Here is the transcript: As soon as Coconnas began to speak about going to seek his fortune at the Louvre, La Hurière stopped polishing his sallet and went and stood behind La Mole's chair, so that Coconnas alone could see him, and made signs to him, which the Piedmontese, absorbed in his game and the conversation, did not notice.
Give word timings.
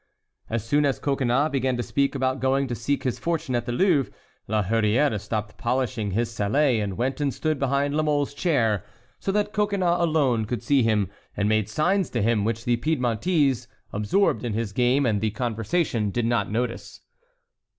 As 0.49 0.65
soon 0.65 0.83
as 0.83 0.97
Coconnas 0.97 1.51
began 1.51 1.77
to 1.77 1.83
speak 1.83 2.15
about 2.15 2.39
going 2.39 2.65
to 2.67 2.73
seek 2.73 3.03
his 3.03 3.19
fortune 3.19 3.53
at 3.53 3.67
the 3.67 3.71
Louvre, 3.71 4.11
La 4.47 4.63
Hurière 4.63 5.21
stopped 5.21 5.59
polishing 5.59 6.09
his 6.09 6.31
sallet 6.31 6.79
and 6.81 6.97
went 6.97 7.21
and 7.21 7.31
stood 7.31 7.59
behind 7.59 7.95
La 7.95 8.01
Mole's 8.01 8.33
chair, 8.33 8.83
so 9.19 9.31
that 9.31 9.53
Coconnas 9.53 10.01
alone 10.01 10.45
could 10.45 10.63
see 10.63 10.81
him, 10.81 11.07
and 11.37 11.47
made 11.47 11.69
signs 11.69 12.09
to 12.09 12.23
him, 12.23 12.43
which 12.43 12.65
the 12.65 12.77
Piedmontese, 12.77 13.67
absorbed 13.93 14.43
in 14.43 14.53
his 14.53 14.73
game 14.73 15.05
and 15.05 15.21
the 15.21 15.29
conversation, 15.29 16.09
did 16.09 16.25
not 16.25 16.49
notice. 16.49 17.01